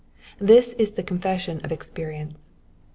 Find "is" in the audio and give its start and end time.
0.79-0.93